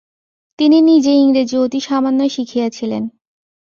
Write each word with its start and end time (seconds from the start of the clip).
তিনি 0.59 0.77
নিজে 0.81 1.11
ইংরেজি 1.15 1.55
অতি 1.57 1.79
সামান্যই 1.79 2.29
শিখিয়াছিলেন। 2.29 3.03